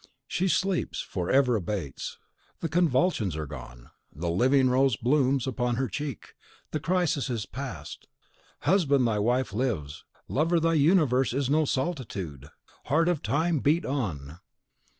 She 0.25 0.47
sleeps: 0.47 1.05
the 1.13 1.27
fever 1.27 1.55
abates; 1.55 2.17
the 2.59 2.67
convulsions 2.67 3.35
are 3.35 3.45
gone; 3.45 3.91
the 4.11 4.31
living 4.31 4.67
rose 4.67 4.95
blooms 4.97 5.45
upon 5.45 5.75
her 5.75 5.87
cheek; 5.87 6.33
the 6.71 6.79
crisis 6.79 7.29
is 7.29 7.45
past! 7.45 8.07
Husband, 8.61 9.07
thy 9.07 9.19
wife 9.19 9.53
lives; 9.53 10.03
lover, 10.27 10.59
thy 10.59 10.73
universe 10.73 11.33
is 11.33 11.51
no 11.51 11.65
solitude! 11.65 12.47
Heart 12.85 13.09
of 13.09 13.21
Time, 13.21 13.59
beat 13.59 13.85
on! 13.85 14.39